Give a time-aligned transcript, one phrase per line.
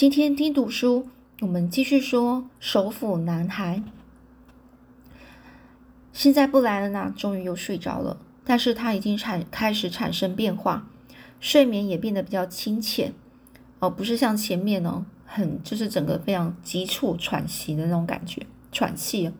[0.00, 1.10] 今天听读书，
[1.42, 3.82] 我们继续说首府男孩。
[6.10, 10.88] 现在布莱恩娜终于又睡着了，但是他已经产开始产生变化，
[11.38, 13.12] 睡眠也变得比较清浅，
[13.80, 19.30] 哦，不是像前面哦，很就是整个非常急促喘息的那种感觉，喘气，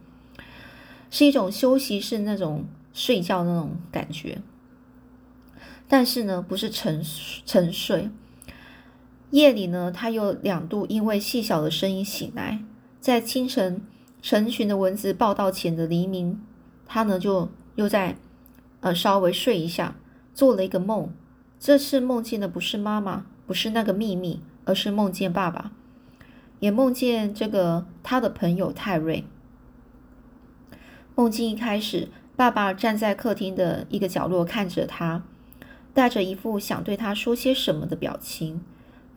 [1.11, 4.42] 是一种休息是那种睡觉那种感觉，
[5.88, 7.02] 但是呢，不是沉
[7.46, 8.11] 沉睡。
[9.30, 12.62] 夜里呢，他又两度因为细小的声音醒来。
[13.00, 13.80] 在清晨
[14.21, 16.40] 成群的蚊子报道前的黎明，
[16.86, 18.16] 他呢就又在
[18.80, 19.96] 呃稍微睡一下，
[20.35, 21.11] 做了一个梦。
[21.58, 25.72] 这次梦见的不是妈妈，不是那个秘密，而是梦见爸爸，
[26.58, 29.24] 也梦见这个他的朋友泰瑞。
[31.14, 35.22] 梦境一开始，爸爸站在客厅的一个角落看着他，
[35.94, 38.60] 带着一副想对他说些什么的表情。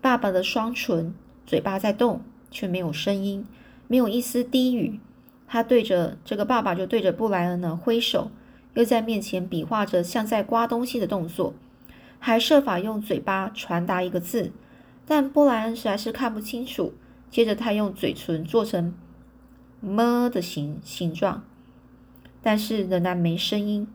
[0.03, 1.15] 爸爸的双唇、
[1.47, 2.19] 嘴巴在动，
[2.51, 3.47] 却没有声音，
[3.87, 4.99] 没有一丝低语。
[5.47, 8.29] 他对着这个爸爸，就对着布莱恩呢挥手，
[8.73, 11.53] 又在面前比划着像在刮东西的动作，
[12.19, 14.51] 还设法用嘴巴传达一个字，
[15.05, 16.93] 但布莱恩实在是看不清楚。
[17.31, 18.93] 接着他用嘴唇做成
[19.79, 21.45] 么的形形状，
[22.41, 23.87] 但是仍然没声音。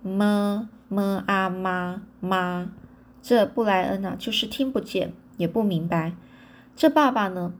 [0.00, 2.72] 么么啊妈妈。
[3.22, 6.14] 这布莱恩啊，就是听不见，也不明白。
[6.74, 7.52] 这爸爸呢，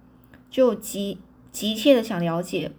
[0.50, 1.18] 就急
[1.52, 2.72] 急切的想了解，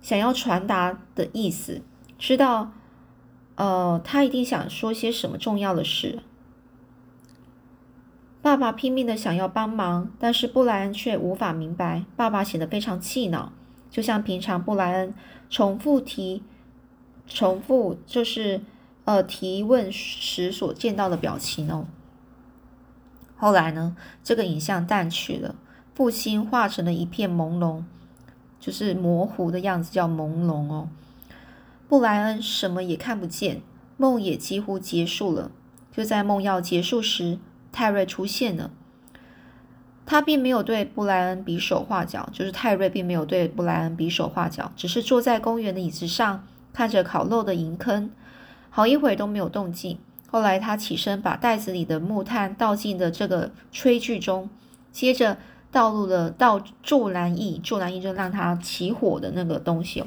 [0.00, 1.82] 想要传达的意思，
[2.18, 2.72] 知道，
[3.56, 6.20] 呃，他一定想说些什么重要的事。
[8.40, 12.04] 爸爸拼命的想要帮忙，但是布莱恩却无法明白。
[12.16, 13.52] 爸爸显得非常气恼，
[13.90, 15.12] 就像平常布莱恩
[15.50, 16.42] 重复提、
[17.26, 18.62] 重复就是
[19.04, 21.86] 呃提问时所见到的表情哦。
[23.38, 25.54] 后来呢，这个影像淡去了，
[25.94, 27.84] 父亲化成了一片朦胧，
[28.58, 30.88] 就是模糊的样子，叫朦胧哦。
[31.88, 33.62] 布莱恩什么也看不见，
[33.96, 35.50] 梦也几乎结束了。
[35.92, 37.38] 就在梦要结束时，
[37.72, 38.70] 泰瑞出现了。
[40.04, 48.10] 他并没有对布莱恩比手画脚，就是泰瑞并没有对布莱恩比手画脚，只是坐在公园的椅子上，看着烤肉的银坑，
[48.70, 49.98] 好一会儿都没有动静。
[50.30, 54.50] 后来他起身，把袋子里的木炭倒进了这个炊具中，
[54.92, 55.38] 接着
[55.72, 60.06] 倒入了倒助燃液，助燃液就让它起火的那个东西哦。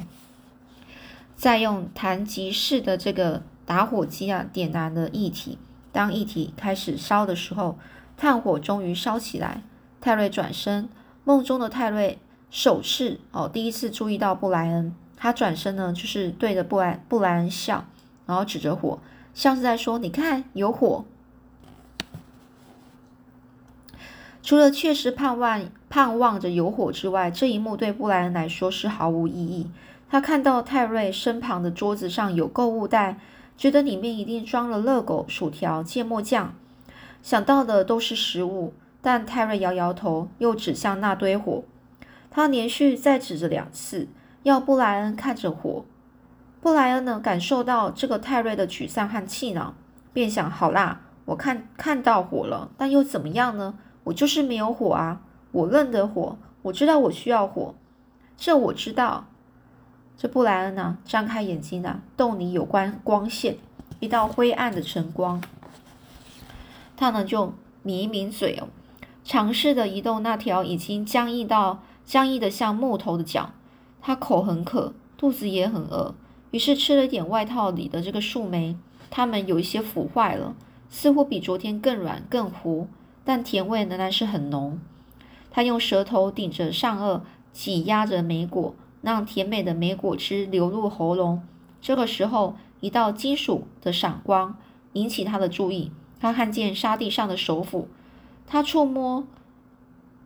[1.36, 5.58] 再用弹吉式的这个打火机啊，点燃了液体。
[5.92, 7.80] 当液体开始烧的时候，
[8.16, 9.64] 炭火终于烧起来。
[10.00, 10.88] 泰瑞转身，
[11.24, 12.20] 梦中的泰瑞
[12.52, 14.96] 首次哦，第一次注意到布莱恩。
[15.18, 17.86] 他转身呢，就是对着布莱布莱恩笑，
[18.28, 19.00] 然后指着火。
[19.34, 21.06] 像是在说：“你看，有火。”
[24.44, 29.70] 除了确实盼望盼望着有火之外，这一幕对布莱恩来说是毫无意义。
[30.10, 33.20] 他看到泰瑞身旁的桌子上有购物袋，
[33.56, 36.54] 觉得里面一定装了热狗、薯条、芥末酱，
[37.22, 38.74] 想到的都是食物。
[39.04, 41.64] 但泰瑞摇摇头，又指向那堆火。
[42.30, 44.08] 他连续再指着两次，
[44.44, 45.86] 要布莱恩看着火。
[46.62, 49.74] 布莱恩呢，感受到这个泰瑞的沮丧和气恼，
[50.14, 53.74] 便想：好啦，我看看到火了，但又怎么样呢？
[54.04, 55.22] 我就是没有火啊！
[55.52, 57.74] 我认得火，我知道我需要火，
[58.38, 59.26] 这我知道。
[60.16, 63.58] 这布莱恩呢，张开眼睛啊，洞里有关光线，
[64.00, 65.42] 一道灰暗的晨光。
[66.96, 68.68] 他呢，就抿一抿嘴哦，
[69.24, 73.50] 尝试的移动那条已经僵硬到僵硬的像木头的脚。
[74.00, 76.14] 他口很渴，肚子也很饿。
[76.52, 78.78] 于是吃了点外套里的这个树莓，
[79.10, 80.56] 它们有一些腐坏了，
[80.90, 82.88] 似乎比昨天更软更糊，
[83.24, 84.80] 但甜味仍然是很浓。
[85.50, 91.42] 他用舌头顶着上颚，挤压着莓果，让甜美的莓果汁流入喉咙。
[91.82, 94.58] 这个时候，一道金属的闪光
[94.94, 97.88] 引起他的注意，他看见沙地上的手斧，
[98.46, 99.26] 他触摸，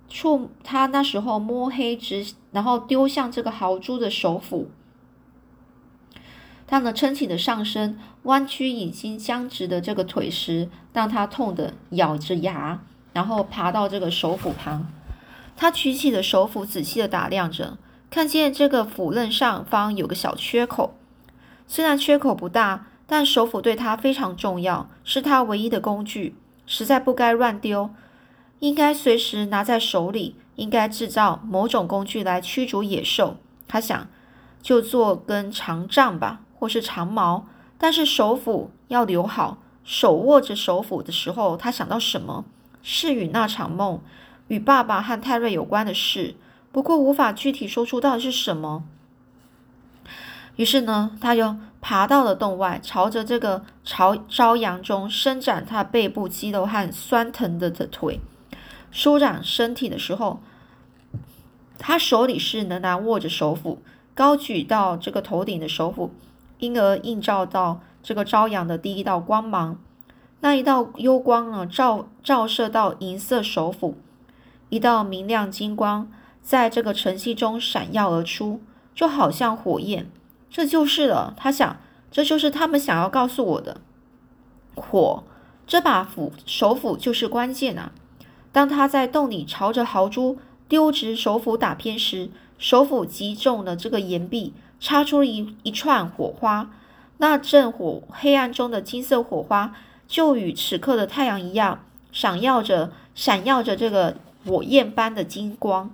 [0.10, 4.70] 触他那时候摸黑直，然后丢向这个豪猪的手斧。
[6.68, 12.82] 他呢撑起的上身，弯曲已经僵直的这个腿时，让他痛得咬着牙，
[13.14, 14.88] 然后爬到这个手斧旁。
[15.56, 17.78] 他举起的手斧，仔细的打量着，
[18.10, 20.96] 看见这个斧刃上方有个小缺口。
[21.68, 26.36] 虽然缺口不大，但手斧对他非常重要，是他唯一的工具，
[26.66, 27.92] 实在不该乱丢，
[28.60, 33.38] 应该随时拿在手里，应该制造某种工具来驱逐野兽。
[33.68, 34.08] 他想，
[34.62, 36.42] 就做根长杖吧。
[36.66, 37.46] 或是长矛，
[37.78, 39.60] 但是手斧要留好。
[39.84, 42.44] 手握着手斧的时候，他想到什么？
[42.82, 44.02] 是与那场梦、
[44.48, 46.34] 与爸爸和泰瑞有关的事，
[46.72, 48.84] 不过无法具体说出到底是什么。
[50.56, 58.20] 于是呢，他就爬到了洞外，朝着这个朝朝阳中伸展他背部肌肉和酸疼的的腿，
[58.90, 60.42] 舒展身体的时候，
[61.78, 63.84] 他手里是仍然握着手斧，
[64.16, 66.12] 高举到这个头顶的手斧，
[66.60, 69.78] 因而映照到这个朝阳的第一道光芒。
[70.42, 73.98] 那一道幽光呢，照照射到银色手斧，
[74.70, 76.12] 一道明亮金光
[76.42, 78.62] 在这个晨曦中闪耀而出，
[78.94, 80.10] 就好像火焰。
[80.50, 81.78] 这就是了，他想，
[82.12, 83.82] 这就是他们想要告诉我的。
[84.76, 85.24] 火，
[85.66, 87.92] 这把斧手斧就是关键啊！
[88.52, 90.38] 当他在洞里朝着豪猪
[90.68, 96.70] 丢掷手斧打偏时，手斧击中了这个岩壁，插出一一串火花。
[97.18, 99.74] 那阵火黑暗中的金色火花，
[100.08, 105.90] 就与此刻的太阳一样，闪耀着，闪耀着这个火焰般的金光。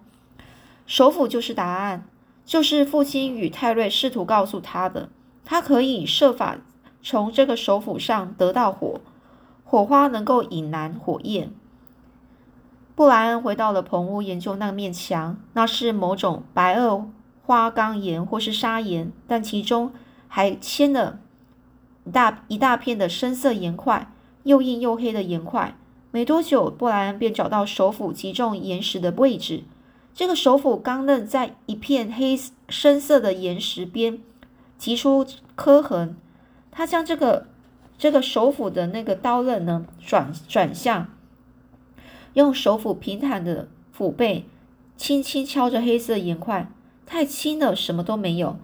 [0.86, 2.06] 手斧就是答案。
[2.44, 5.08] 就是父亲与泰瑞试图告诉他的，
[5.46, 6.58] 他可以设法
[7.02, 9.00] 从这个手斧上得到火，
[9.64, 11.54] 火花能够引燃火焰。
[12.94, 17.06] 布莱恩回到了棚屋，研究那面墙，那是某种白垩
[17.44, 19.92] 花岗岩或是砂岩，但其中
[20.28, 21.20] 还嵌了
[22.06, 24.12] 一大一大片的深色岩块，
[24.44, 25.76] 又硬又黑的岩块。
[26.12, 29.64] 没多久，布莱恩便找到手斧击中岩石的位置。
[30.14, 34.20] 这个手斧刚刃在一片黑深色的岩石边
[34.78, 36.18] 击出磕痕，
[36.70, 37.48] 他将这个
[37.98, 41.08] 这个手斧的那个刀刃呢转转向，
[42.34, 44.46] 用手斧平坦的斧背
[44.98, 46.70] 轻轻敲着黑色岩块，
[47.12, 48.56] 太轻了，什么都没有。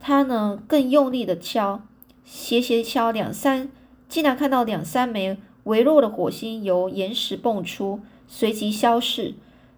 [0.00, 1.80] 他呢更用力的敲，
[2.24, 3.70] 斜斜敲两三，
[4.08, 9.34] 竟然看到两三枚微弱的火星由岩石蹦出，随即消逝。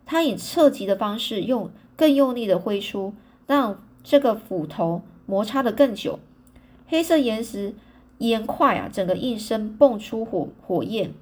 [0.06, 3.12] 他以侧击的方式，用更用力的挥出，
[3.46, 6.18] 让这个斧头摩擦的更久。
[6.88, 7.74] 黑色岩石
[8.16, 11.12] 岩块啊，整个应声蹦出火火焰。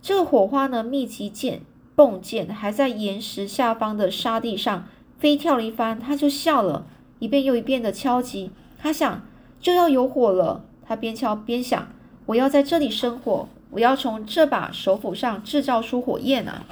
[0.00, 1.60] 这个火花呢，密集溅
[1.94, 5.98] 迸溅，还在岩石下方的沙地上飞跳了一番。
[5.98, 6.86] 他就笑了，
[7.18, 8.50] 一遍又一遍的敲击。
[8.78, 9.22] 他想，
[9.60, 10.64] 就要有火了。
[10.86, 11.88] 他边敲边想：
[12.26, 16.64] 我要在这里生火，我要从这把手斧上制造出火焰啊！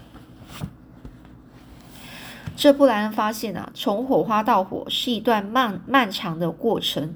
[2.56, 7.14] 这布莱恩发现啊，从火花到火是一段漫漫长的过程。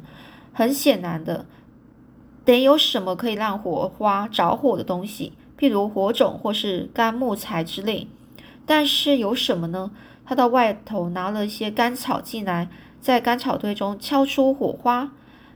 [0.53, 1.47] 很显然的，
[2.45, 8.09] 得有什么可以让火花着火的东西，譬如火种或是干木材之类。
[8.67, 9.93] 但是有什么呢？
[10.29, 12.69] 他到外头拿了一些干草进来，
[13.01, 15.11] 在干草堆中敲出火花，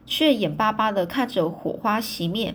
[0.07, 2.55] 却眼巴巴的看着火花熄灭。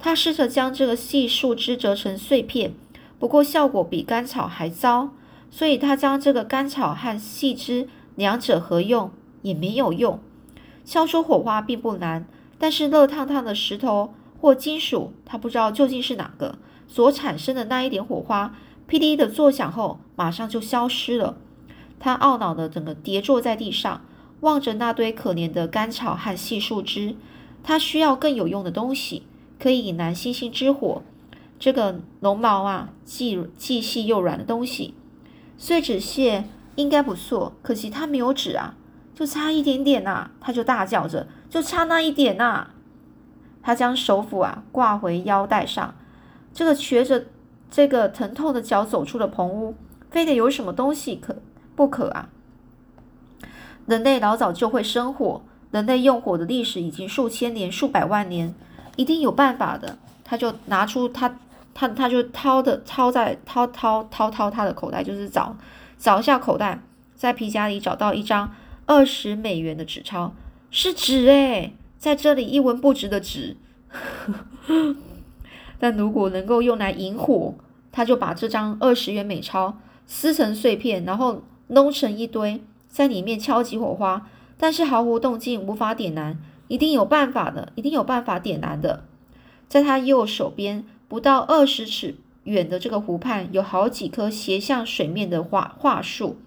[0.00, 2.74] 他试着将这个细树枝折成碎片，
[3.20, 5.10] 不过效果比干草还糟。
[5.48, 9.12] 所以他将这个干草和细枝两者合用
[9.42, 10.18] 也没有用，
[10.84, 12.26] 敲出火花并不难，
[12.58, 16.58] 但是热烫烫的石头或金属，他不知道究竟是哪个
[16.88, 18.56] 所产生的那一点火花，
[18.88, 21.36] 噼里的作响后马上就消失了。
[22.04, 24.02] 他懊恼的整个跌坐在地上，
[24.40, 27.16] 望着那堆可怜的干草和细树枝。
[27.62, 29.22] 他需要更有用的东西，
[29.58, 31.00] 可以引燃星星之火。
[31.58, 34.92] 这个绒毛啊，既既细又软的东西。
[35.56, 36.44] 碎纸屑
[36.76, 38.74] 应该不错，可惜他没有纸啊，
[39.14, 40.28] 就差一点点呐！
[40.42, 42.66] 他就大叫着，就差那一点呐！
[43.62, 45.94] 他将手斧啊挂回腰带上，
[46.52, 47.24] 这个瘸着
[47.70, 49.74] 这个疼痛的脚走出了棚屋，
[50.10, 51.36] 非得有什么东西可
[51.74, 52.28] 不可啊？
[53.86, 58.54] 人类老早就会生火，人类用火的历史已经数千年、数百万年，
[58.96, 59.98] 一定有办法的。
[60.24, 61.38] 他就拿出他。
[61.76, 65.56] 他他就掏的掏在掏掏掏掏他的口袋，就是找
[65.98, 66.80] 找一下口袋，
[67.16, 68.54] 在皮夹里找到一张
[68.86, 70.30] 二十美元的纸钞，
[70.70, 73.56] 是纸诶，在这里一文不值的纸。
[75.80, 77.54] 但如果能够用来引火，
[77.90, 79.76] 他就把这张二十元美钞
[80.06, 86.38] 撕成碎片，然后弄成一堆，在里面敲击火花，但是毫无动静，无法点燃。
[86.68, 89.04] 一定有办法的，一定有办法点燃的，
[89.68, 90.84] 在他右手边。
[91.06, 96.38] 不到二十尺远的这个湖畔，有好几棵斜向水面的桦桦树。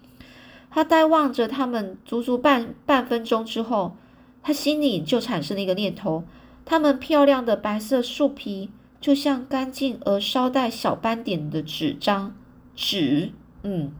[0.68, 3.96] 他呆望着它们足足半半分钟之后，
[4.42, 6.24] 他心里就产生了一个念头：
[6.66, 8.68] 它们漂亮的白色树皮，
[9.00, 12.34] 就像干净而稍带小斑点的纸张。
[12.74, 13.30] 纸，
[13.62, 13.92] 嗯，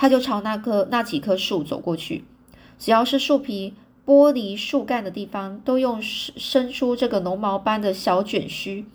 [0.00, 2.24] 他就朝那棵那几棵树走过去。
[2.78, 3.74] 只要是树皮
[4.06, 8.86] 剥离树干的地方，都用伸伸出这个绒毛般的小卷须。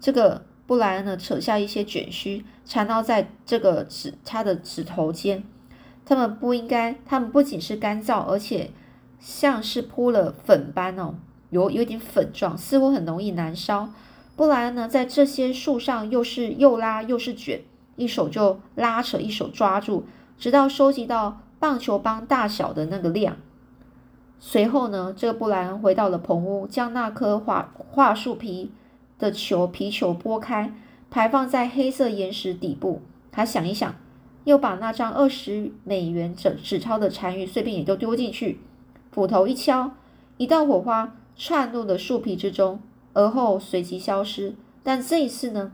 [0.00, 5.44] 这个布莱恩呢扯下一些卷须，缠绕在这个指他的指头间。
[6.06, 8.70] 他们不应该，他们不仅是干燥，而且
[9.20, 11.16] 像是铺了粉般哦，
[11.50, 13.90] 有有点粉状，似乎很容易燃烧。
[14.34, 17.60] 布莱恩呢，在这些树上又是又拉又是卷，
[17.96, 20.06] 一手就拉扯，一手抓住，
[20.42, 23.36] 直到收集到棒球棒大小的那个量。
[24.40, 28.72] 随后呢，这个布莱恩回到了棚屋，将那颗桦桦树皮
[29.20, 30.74] 的球皮球拨开，
[31.08, 33.02] 排放在黑色岩石底部。
[33.30, 33.94] 他想一想，
[34.42, 38.58] 又把那张二十美元纸纸钞的残余碎片也都丢进去，
[39.12, 39.92] 斧头一敲，
[40.38, 42.80] 一道火花窜入了树皮之中，
[43.12, 44.56] 而后随即消失。
[44.82, 45.70] 但这一次呢，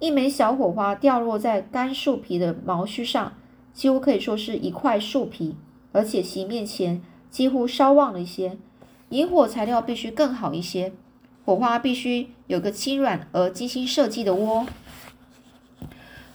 [0.00, 3.32] 一枚小火花掉落在干树皮的毛须上，
[3.72, 5.56] 几乎可以说是一块树皮，
[5.92, 7.02] 而且熄灭前。
[7.30, 8.58] 几乎稍旺了一些，
[9.08, 10.92] 引火材料必须更好一些，
[11.46, 14.66] 火花必须有个轻软而精心设计的窝。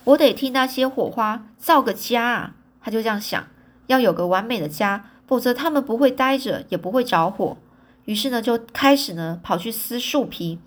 [0.06, 2.56] 我得替那些火花造个家啊！
[2.82, 3.46] 他就这样想，
[3.86, 7.58] 要有个完美的家，否则他们不会待着，也不会着火。
[8.06, 10.58] 于是呢，就开始呢跑去撕树皮。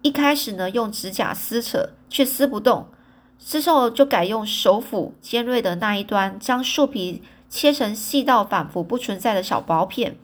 [0.00, 2.86] 一开始呢用指甲撕扯，却撕不动，
[3.40, 7.22] 之后就改用手斧尖锐的那一端将树皮。
[7.52, 10.16] 切成细到仿佛不存在的小薄片，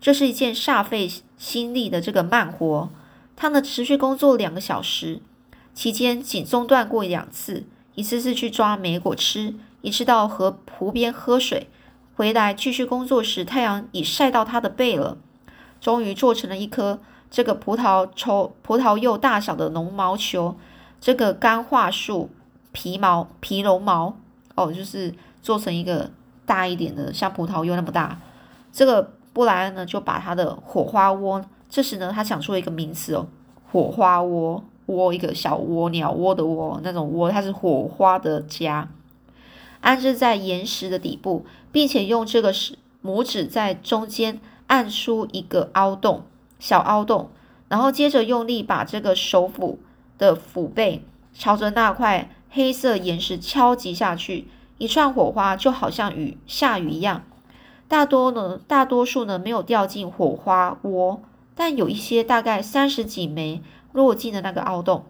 [0.00, 2.88] 这是一件煞费心力的这个慢活。
[3.36, 5.20] 他呢持续工作两个小时，
[5.74, 11.68] 期间仅中断过两次，一次是去抓莓果吃，一次到河湖边喝水。
[12.14, 15.18] 回来继续工作时，太阳已晒到他的背了。
[15.78, 17.00] 终于做成了一颗
[17.30, 20.56] 这个葡萄球、葡萄柚大小的绒毛球。
[20.98, 22.30] 这个干桦树
[22.72, 24.16] 皮毛皮绒毛
[24.54, 26.10] 哦，就是做成一个。
[26.44, 28.18] 大一点的，像葡萄柚那么大，
[28.72, 33.28] 这个布莱恩呢就把他的火花窝，这时呢他想出了一个名词哦，
[33.70, 38.88] 火花窝窝一个小窝鸟窝的窝那种窝，它是火花的家，
[39.80, 46.24] 安置在岩石的底部，并且用这个是拇指在中间按出一个凹洞，
[46.58, 47.30] 小凹洞，
[47.68, 49.78] 然后接着用力把这个手斧
[50.18, 54.46] 的斧背朝着那块黑色岩石敲击下去。
[54.78, 57.22] 一串火花就好像雨下雨一样，
[57.86, 61.22] 大多呢，大多数呢没有掉进火花窝，
[61.54, 65.04] 但有一些大概三十几枚落进了那个凹洞，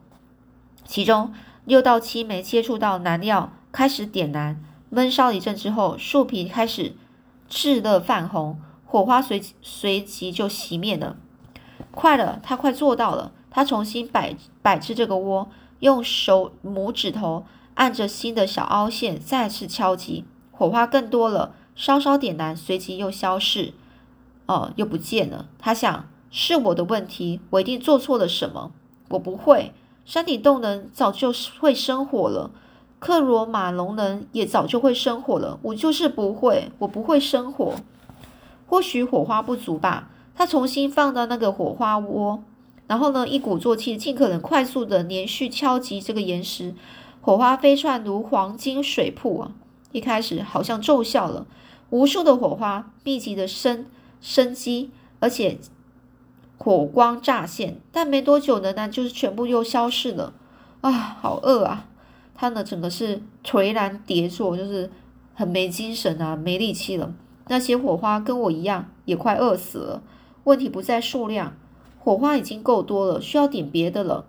[0.84, 1.32] 其中
[1.64, 6.94] 六到七枚接触到燃料，开始点燃，闷烧一阵之后，树皮开始
[7.48, 11.16] 炽热泛红，火花随随即就熄灭了。
[11.92, 15.48] 快了，他快做到了，他重新摆摆置这个窝，
[15.82, 17.44] 用手拇指头。
[17.74, 23.72] 按着新的小凹陷再次敲击，火花更多了，稍稍点燃，随即又消逝，
[24.44, 25.46] 哦，又不见了。
[25.58, 28.72] 他想，是我的问题，我一定做错了什么。
[29.08, 29.72] 我不会，
[30.04, 32.50] 山顶洞人早就会生火了，
[32.98, 37.76] 克罗马龙人也早就会生火了，我就是不会，我不会生火。
[38.66, 40.10] 或许火花不足吧。
[40.34, 42.42] 他重新放到那个火花窝，
[42.86, 46.74] 然后呢，一鼓作气，尽可能快速的连续敲击这个岩石。
[47.20, 49.52] 火花飞窜如黄金水瀑啊！
[49.92, 51.46] 一开始好像奏效了，
[51.90, 53.86] 无数的火花密集的生
[54.20, 55.58] 生机，而且
[56.58, 60.32] 火光乍现，但没多久呢，那就是全部又消逝了。
[60.80, 61.86] 啊，好饿啊！
[62.34, 64.90] 他呢，整个是颓然跌坐，就是
[65.34, 67.14] 很没精神啊，没力气了。
[67.46, 70.02] 那些火花跟我一样，也快饿死了。
[70.42, 71.54] 问题不在数量，
[72.04, 74.24] 火花已经够多了，需要点别的了。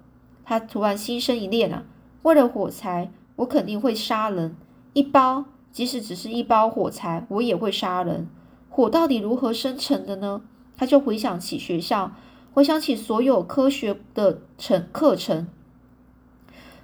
[0.46, 1.86] 他突然心生一念啊！
[2.22, 4.56] 为了火柴，我肯定会杀人。
[4.94, 8.28] 一包，即使只是一包火柴，我也会杀人。
[8.70, 10.44] 火到底如何生成的呢？
[10.78, 12.12] 他就回想起学校，
[12.54, 15.48] 回想起所有科学的程课程。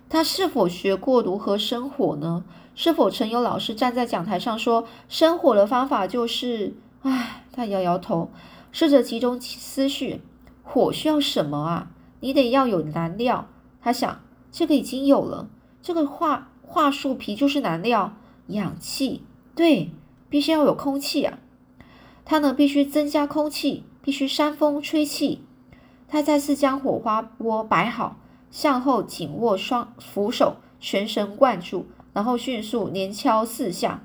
[0.10, 2.44] 他是否学过如何生火呢？
[2.74, 6.74] 是否曾有老师站在讲台上说，生火的方法就是……
[7.04, 8.32] 唉，他摇摇头，
[8.72, 10.22] 试着集中思绪。
[10.64, 11.92] 火需要什么啊？
[12.20, 13.48] 你得要有燃料。
[13.82, 14.22] 他想。
[14.52, 15.48] 这个已经有了，
[15.84, 18.14] 这个桦桦树皮就是燃料，
[18.48, 19.22] 氧气，
[19.54, 19.92] 对，
[20.28, 21.38] 必须要有空气啊。
[22.26, 25.44] 他呢必须增加空气，必须扇风吹气。
[26.08, 28.18] 他再次将火花窝摆好，
[28.50, 34.02] 向后紧握双扶手，全神贯注，然后迅速连敲四下。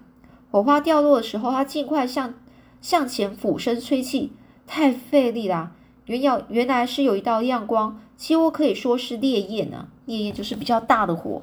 [0.50, 2.34] 火花掉落的时候，他尽快向
[2.82, 4.32] 向前俯身吹气，
[4.66, 5.72] 太费力啦。
[6.06, 9.88] 原要原来是有一道亮光，几乎可以说是烈焰呢。
[10.06, 11.42] 烈焰就是比较大的火，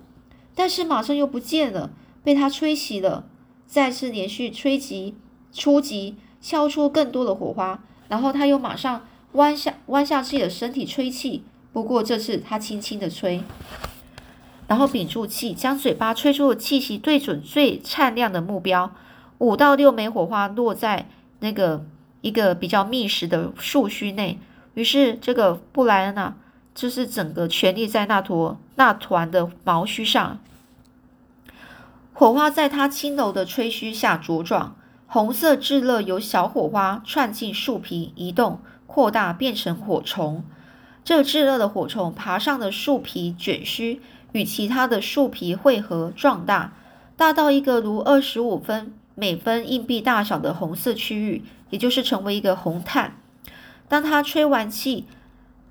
[0.54, 1.90] 但是马上又不见了，
[2.24, 3.26] 被他吹熄了。
[3.66, 5.16] 再次连续吹击、
[5.52, 11.44] 初级，敲出更多的火花，然后他又马上弯下弯下自己的身体吹气。
[11.74, 13.42] 不过这次他轻轻的吹，
[14.68, 18.92] 然后屏住气，将嘴巴吹出的气息对准最灿亮的目标。
[19.40, 21.08] 五到六枚火花落在
[21.40, 21.84] 那个
[22.22, 24.38] 一个比较密实的树须内。
[24.74, 26.36] 于是，这个布莱恩啊，
[26.74, 30.40] 就是整个全力在那坨那团的毛须上。
[32.14, 34.76] 火花在他轻柔的吹嘘下茁壮，
[35.08, 40.44] 红色炙热由小火花窜进树皮，移动、扩大，变成火虫。
[41.04, 44.02] 这炙热的火虫爬上了树皮卷须，
[44.34, 46.74] 与其他的树皮汇合壮大，
[47.18, 53.16] 大到一个如二十五分每分硬币大小的红色区域，也就是成为一个红炭。
[53.92, 55.06] 当他吹完气，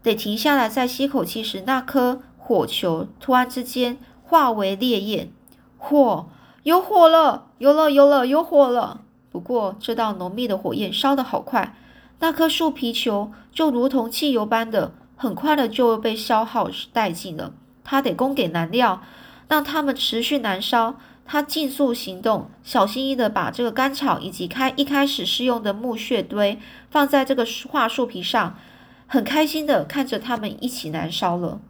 [0.03, 5.33] 得停下来再吸口气时，那颗火球突然之间化为烈焰，
[5.79, 6.29] 火
[6.63, 9.01] 有火了，有了，有了，有火了。
[9.31, 11.75] 不过这道浓密的火焰烧得好快，
[12.19, 14.93] 那颗树皮球就如同汽油般的。
[15.17, 17.55] 很快的就被消耗殆尽了。
[17.83, 19.01] 他得供给燃料，
[19.49, 20.97] 让他们持续燃烧。
[21.33, 26.59] 他尽速行动，小心翼翼的把这个干草以及开一开始试用的木屑堆
[26.91, 28.59] 放在这个桦树皮上，
[29.07, 31.61] 很开心的看着他们一起燃烧了，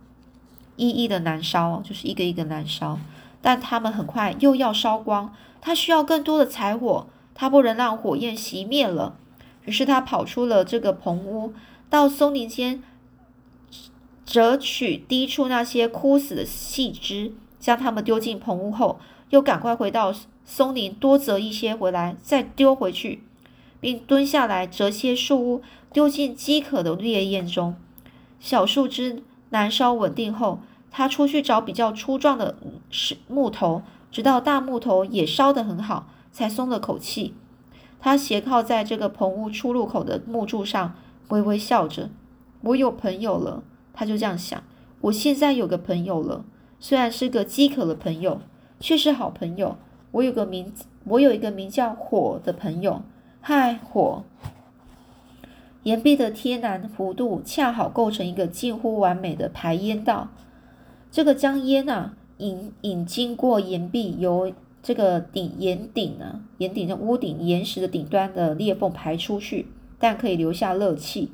[0.77, 2.99] 一一的燃烧，就是一个一个燃烧。
[3.43, 9.19] 但他们很快又要烧光，他需要更多的柴火，他不能让火焰熄灭了。
[9.67, 11.53] 于是他跑出了这个棚屋，
[11.91, 12.83] 到松林间。
[14.25, 18.99] 折取低处那些枯死的细枝，将它们丢进棚屋后，
[19.31, 23.23] 又赶快回到松林，多折一些回来，再丢回去，
[23.81, 27.75] 并蹲下来折些树屋，丢进饥渴的烈焰中。
[28.39, 30.61] 小树枝燃烧稳定后，
[30.91, 32.57] 他出去找比较粗壮的
[32.91, 37.35] 石木头，直到大木头也烧得很好，才松了口气。
[38.01, 40.95] 他斜靠在这个棚屋出入口的木柱上，
[41.29, 42.11] 微微笑着
[42.63, 44.63] ：“我有朋友了。”他就这样想：
[45.03, 46.45] 我现在有个朋友了，
[46.79, 48.41] 虽然是个饥渴的朋友，
[48.81, 49.77] 却是好朋友。
[50.11, 50.73] 我有个名，
[51.05, 53.03] 我有一个名叫火的朋友。
[53.41, 54.25] 嗨，火！
[55.85, 60.29] 岩壁的天然弧度恰好构成一个近乎完美的排烟道。
[61.11, 64.53] 这个将烟啊引引经过岩壁，由
[64.83, 71.31] 这个顶岩顶呢，岩顶的屋顶岩石的顶端的裂缝排出去，但可以留下热气。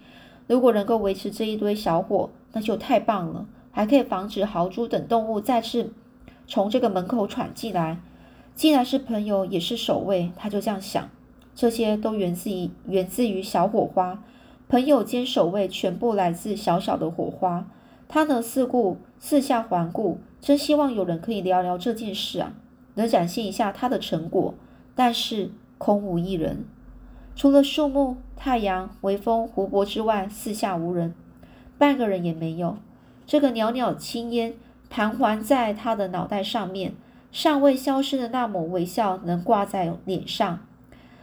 [0.46, 2.28] 如果能够维持这一堆小火。
[2.52, 5.92] 那就太棒了，还可以防止豪猪等动物再次
[6.46, 7.98] 从这个门口闯进来。
[8.54, 11.08] 既然是朋友，也是守卫，他就这样想。
[11.54, 14.22] 这些都源自于源自于小火花，
[14.68, 17.68] 朋友兼守卫全部来自小小的火花。
[18.08, 22.54] 他呢四顾四下环顾，真希望有人可以聊聊这件事啊，
[22.94, 24.54] 能展现一下他的成果。
[24.94, 26.64] 但是空无一人，
[27.34, 31.14] 除了树木、太阳、微风、湖泊之外，四下无人。
[31.76, 32.78] 半个人也没有。
[33.26, 34.54] 这个袅袅青烟
[34.88, 36.94] 盘桓在他的脑袋上面，
[37.30, 40.60] 尚未消失的那抹微笑能挂在脸上。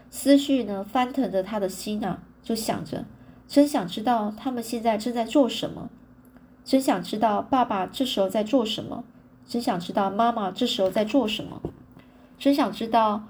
[0.10, 3.06] 思绪呢翻腾着他的心啊，就想着：
[3.47, 5.89] 真想知道他们现在正在做什么，
[6.63, 9.04] 真想知道爸爸这时候在做什么，
[9.47, 11.62] 真想知道妈妈这时候在做什么，
[12.38, 13.23] 真想知道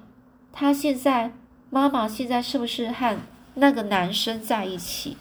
[0.51, 1.31] 他现在
[1.69, 3.17] 妈妈现在是不是和
[3.55, 5.15] 那个男生在一起。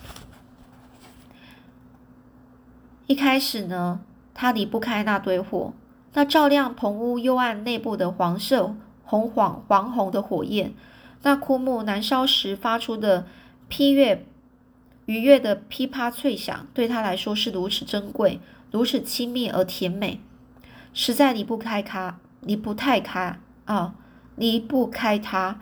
[3.06, 4.00] 一开始呢，
[4.34, 5.72] 他离不开那堆火，
[6.14, 10.74] 那照亮棚屋幽暗内部的黄色、红黄、黄红的火焰，
[11.22, 13.26] 那枯木燃烧时发出的
[13.68, 14.24] 批悦、
[15.06, 18.40] 愉悦的噼啪脆响，对他来说是如此珍贵、
[18.70, 20.20] 如此亲密而甜美，
[20.92, 23.94] 实在离不开他，离不太开啊，
[24.36, 25.60] 离不开他。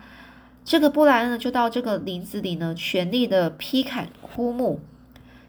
[0.63, 4.79] 这个布莱恩呢，就到这个林子里呢，全力的劈砍枯木。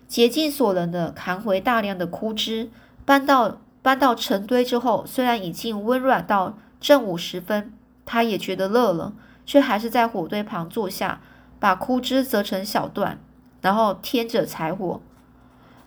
[0.09, 2.71] 竭尽所能的扛回大量的枯枝，
[3.05, 7.73] 搬到搬到成堆之后，虽然已经温软到正午时分，
[8.05, 9.13] 他也觉得热了，
[9.45, 11.21] 却还是在火堆旁坐下，
[11.59, 13.19] 把枯枝折成小段，
[13.61, 15.01] 然后添着柴火。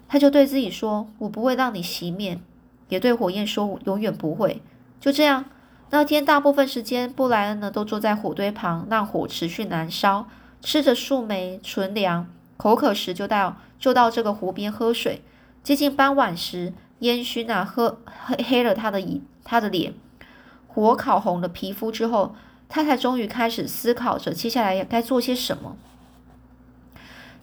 [0.07, 2.39] 他就对自己说：“我不会让你熄灭。”
[2.89, 4.61] 也对火焰说：“永远不会。”
[5.01, 5.45] 就这样，
[5.89, 10.27] 那天大部分时间，布莱恩呢都坐在火堆旁，让火持续燃烧，
[10.61, 12.27] 吃着树莓纯粮。
[12.57, 15.23] 口渴时就到就到这个湖边喝水。
[15.63, 19.93] 接近傍晚时，烟熏啊，喝黑黑了他的眼，他的脸，
[20.67, 22.35] 火烤红了皮肤之后，
[22.69, 25.75] 他才终于开始思考着接下来该做些什么。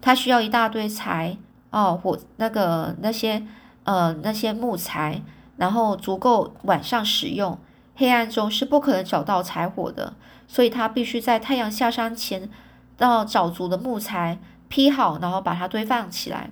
[0.01, 1.37] 他需要一大堆柴
[1.71, 3.47] 哦，火那个那些
[3.85, 5.23] 呃那些木材，
[5.57, 7.59] 然后足够晚上使用。
[7.95, 10.15] 黑暗中是不可能找到柴火的，
[10.49, 12.49] 所以他必须在太阳下山前
[12.97, 14.39] 到找足的木材。
[14.69, 16.51] 劈好，然后把它堆放起来。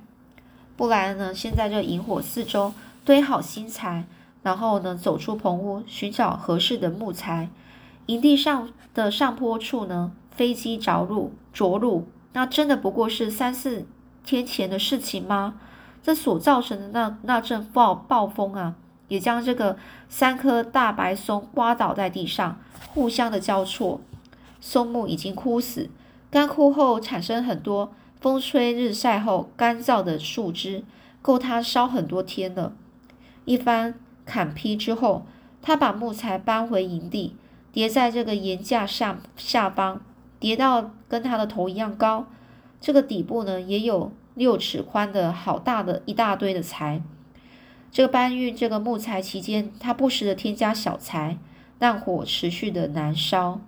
[0.77, 2.73] 不然呢，现在这萤火四周
[3.05, 4.07] 堆好新柴，
[4.43, 7.49] 然后呢，走出棚屋，寻找合适的木材。
[8.07, 13.87] 营地上的上坡处呢，飞机着陆着陆，那真的不过是三四
[14.25, 15.55] 天前的事情吗？
[16.03, 18.75] 这所造成的那那阵暴暴风啊，
[19.09, 19.77] 也将这个
[20.09, 22.59] 三棵大白松刮倒在地上，
[22.93, 24.01] 互相的交错。
[24.61, 25.91] 松木已经枯死，
[26.31, 30.85] 干枯后产生很多风吹日晒后干燥的树枝，
[31.23, 32.73] 够它烧很多天了。
[33.45, 35.27] 一番砍劈之后，
[35.63, 37.37] 他把木材搬回营地，
[37.73, 40.01] 叠在这个岩架上下方，
[40.39, 42.27] 叠到跟他的头一样高。
[42.81, 47.03] 这个底部呢，也有六尺宽的好大的一大堆的柴。
[47.93, 51.39] 这个搬运这个木材期间，他不时的添加小柴，
[51.79, 53.61] 让火持续的燃烧。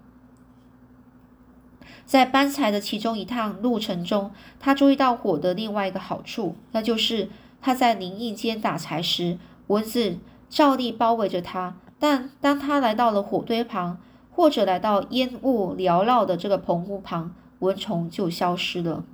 [2.05, 4.31] 在搬柴的其中一趟路程中，
[4.61, 7.31] 他注意到火的另外一个好处，那就是
[7.61, 9.39] 他在林荫间打柴时，
[9.73, 10.19] 蚊子
[10.51, 11.75] 照例包围着他。
[11.99, 13.99] 但当他来到了火堆旁，
[14.31, 19.05] 或者来到烟雾缭绕的这个棚屋旁，蚊虫就消失了。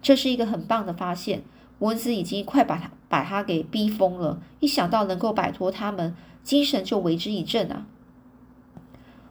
[0.00, 1.42] 这是一个很棒的发现，
[1.80, 4.38] 蚊子已经快把他把他给逼疯了。
[4.60, 7.86] 一想到能够摆脱他们，精神就为之一振啊！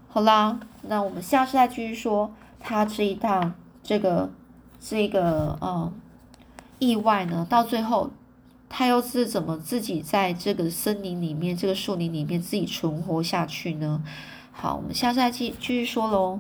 [0.10, 2.34] 好啦，那我们下次再继续说。
[2.68, 4.32] 他这一趟这个
[4.80, 5.94] 这个呃
[6.80, 8.10] 意外呢，到最后
[8.70, 14.04] 他又是怎么自己在这个森林里面、这个树林里面自己存活下去呢？
[14.52, 16.40] 好，我们下次再继继续说喽。